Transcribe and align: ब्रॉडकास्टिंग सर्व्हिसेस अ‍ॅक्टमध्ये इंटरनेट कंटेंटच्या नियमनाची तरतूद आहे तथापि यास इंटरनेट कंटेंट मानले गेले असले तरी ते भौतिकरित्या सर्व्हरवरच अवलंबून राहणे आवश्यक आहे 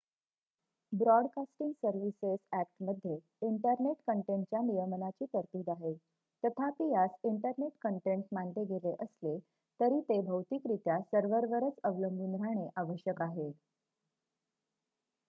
ब्रॉडकास्टिंग 0.93 1.71
सर्व्हिसेस 1.75 2.39
अ‍ॅक्टमध्ये 2.51 3.17
इंटरनेट 3.41 3.97
कंटेंटच्या 4.07 4.61
नियमनाची 4.61 5.25
तरतूद 5.25 5.69
आहे 5.69 5.93
तथापि 6.43 6.89
यास 6.91 7.09
इंटरनेट 7.23 7.71
कंटेंट 7.81 8.23
मानले 8.31 8.63
गेले 8.67 8.95
असले 8.99 9.37
तरी 9.79 9.99
ते 10.09 10.19
भौतिकरित्या 10.21 10.99
सर्व्हरवरच 11.03 11.79
अवलंबून 11.83 12.35
राहणे 12.35 12.67
आवश्यक 12.77 13.21
आहे 13.21 13.51